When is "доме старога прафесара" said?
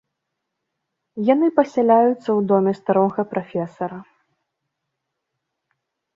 2.53-3.99